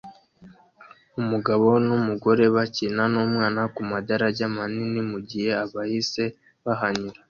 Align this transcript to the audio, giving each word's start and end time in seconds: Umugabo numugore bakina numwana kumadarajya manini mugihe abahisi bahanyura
Umugabo 1.21 1.67
numugore 1.85 2.43
bakina 2.55 3.03
numwana 3.13 3.61
kumadarajya 3.75 4.45
manini 4.55 4.99
mugihe 5.11 5.49
abahisi 5.63 6.23
bahanyura 6.65 7.17